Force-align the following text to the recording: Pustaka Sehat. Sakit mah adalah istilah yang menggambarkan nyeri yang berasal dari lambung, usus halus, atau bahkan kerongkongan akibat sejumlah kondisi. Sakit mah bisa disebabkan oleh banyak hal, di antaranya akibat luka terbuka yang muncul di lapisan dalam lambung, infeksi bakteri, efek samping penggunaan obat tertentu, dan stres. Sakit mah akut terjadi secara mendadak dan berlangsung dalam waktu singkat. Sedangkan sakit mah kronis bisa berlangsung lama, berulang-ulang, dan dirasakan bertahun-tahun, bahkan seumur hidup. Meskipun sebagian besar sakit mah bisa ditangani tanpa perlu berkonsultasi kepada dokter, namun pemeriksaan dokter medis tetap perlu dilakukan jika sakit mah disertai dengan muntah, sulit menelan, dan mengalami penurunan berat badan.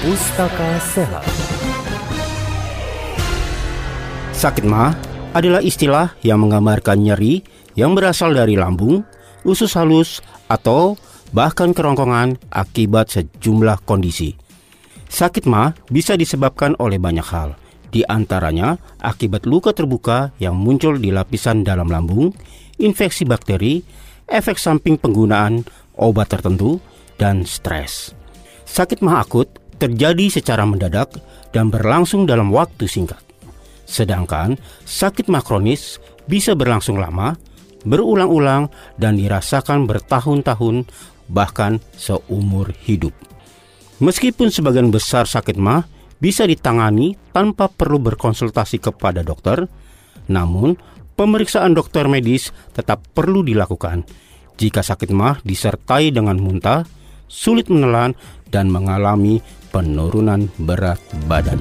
Pustaka 0.00 0.80
Sehat. 0.80 1.20
Sakit 4.32 4.64
mah 4.64 4.96
adalah 5.36 5.60
istilah 5.60 6.16
yang 6.24 6.40
menggambarkan 6.40 7.04
nyeri 7.04 7.44
yang 7.76 7.92
berasal 7.92 8.32
dari 8.32 8.56
lambung, 8.56 9.04
usus 9.44 9.76
halus, 9.76 10.24
atau 10.48 10.96
bahkan 11.36 11.76
kerongkongan 11.76 12.40
akibat 12.48 13.12
sejumlah 13.12 13.84
kondisi. 13.84 14.40
Sakit 15.12 15.44
mah 15.44 15.76
bisa 15.92 16.16
disebabkan 16.16 16.80
oleh 16.80 16.96
banyak 16.96 17.28
hal, 17.28 17.60
di 17.92 18.00
antaranya 18.08 18.80
akibat 19.04 19.44
luka 19.44 19.76
terbuka 19.76 20.32
yang 20.40 20.56
muncul 20.56 20.96
di 20.96 21.12
lapisan 21.12 21.60
dalam 21.60 21.92
lambung, 21.92 22.32
infeksi 22.80 23.28
bakteri, 23.28 23.84
efek 24.32 24.56
samping 24.56 24.96
penggunaan 24.96 25.60
obat 26.00 26.32
tertentu, 26.32 26.80
dan 27.20 27.44
stres. 27.44 28.16
Sakit 28.64 29.04
mah 29.04 29.20
akut 29.20 29.59
terjadi 29.80 30.28
secara 30.28 30.68
mendadak 30.68 31.16
dan 31.50 31.72
berlangsung 31.72 32.28
dalam 32.28 32.52
waktu 32.52 32.84
singkat. 32.84 33.18
Sedangkan 33.88 34.60
sakit 34.84 35.26
mah 35.32 35.42
kronis 35.42 35.98
bisa 36.28 36.52
berlangsung 36.54 37.00
lama, 37.00 37.34
berulang-ulang, 37.82 38.68
dan 39.00 39.16
dirasakan 39.16 39.88
bertahun-tahun, 39.88 40.86
bahkan 41.32 41.80
seumur 41.96 42.70
hidup. 42.86 43.16
Meskipun 43.98 44.52
sebagian 44.52 44.92
besar 44.92 45.24
sakit 45.24 45.56
mah 45.58 45.88
bisa 46.20 46.44
ditangani 46.44 47.16
tanpa 47.32 47.66
perlu 47.66 47.98
berkonsultasi 47.98 48.78
kepada 48.78 49.24
dokter, 49.24 49.64
namun 50.28 50.76
pemeriksaan 51.18 51.72
dokter 51.72 52.06
medis 52.06 52.52
tetap 52.76 53.02
perlu 53.16 53.42
dilakukan 53.42 54.04
jika 54.60 54.84
sakit 54.84 55.08
mah 55.16 55.40
disertai 55.40 56.12
dengan 56.12 56.36
muntah, 56.36 56.84
sulit 57.32 57.72
menelan, 57.72 58.12
dan 58.50 58.68
mengalami 58.68 59.40
penurunan 59.70 60.50
berat 60.58 60.98
badan. 61.30 61.58